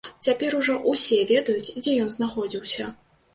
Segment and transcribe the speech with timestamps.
[0.27, 2.89] Цяпер ужо ўсе ведаюць, дзе ён знаходзіўся.